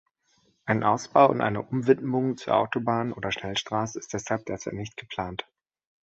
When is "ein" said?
0.65-0.83